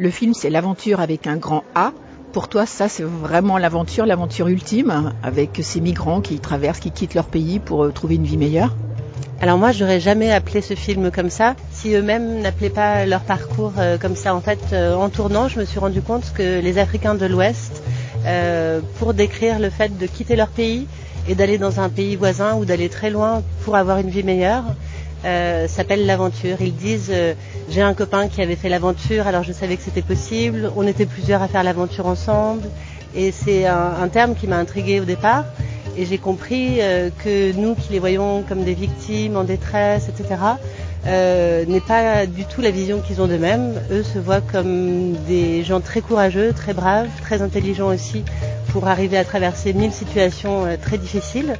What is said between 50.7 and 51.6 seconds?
très difficiles.